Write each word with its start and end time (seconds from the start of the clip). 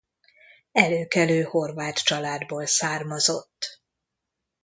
Előkelő 0.71 1.41
horvát 1.43 2.03
családból 2.03 2.65
származott. 2.65 3.81